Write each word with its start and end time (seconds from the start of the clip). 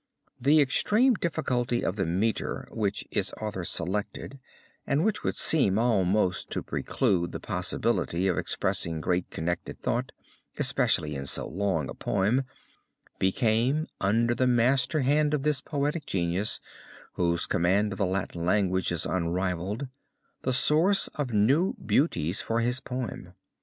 The 0.39 0.61
extreme 0.61 1.13
difficulty 1.13 1.85
of 1.85 1.95
the 1.95 2.07
meter 2.07 2.67
which 2.71 3.07
its 3.11 3.33
author 3.39 3.63
selected 3.63 4.39
and 4.87 5.05
which 5.05 5.21
would 5.21 5.35
seem 5.37 5.77
almost 5.77 6.49
to 6.53 6.63
preclude 6.63 7.31
the 7.33 7.39
possibility 7.39 8.25
of 8.27 8.35
expressing 8.35 8.99
great 8.99 9.29
connected 9.29 9.79
thought, 9.79 10.11
especially 10.57 11.13
in 11.13 11.27
so 11.27 11.47
long 11.47 11.87
a 11.87 11.93
poem, 11.93 12.45
became 13.19 13.85
under 13.99 14.33
the 14.33 14.47
master 14.47 15.01
hand 15.01 15.35
of 15.35 15.43
this 15.43 15.61
poetic 15.61 16.07
genius, 16.07 16.59
whose 17.13 17.45
command 17.45 17.91
of 17.91 17.99
the 17.99 18.05
Latin 18.07 18.43
language 18.43 18.91
is 18.91 19.05
unrivaled, 19.05 19.87
the 20.41 20.51
source 20.51 21.09
of 21.09 21.31
new 21.31 21.73
beauties 21.75 22.41
for 22.41 22.59
his 22.61 22.79
poem. 22.79 23.33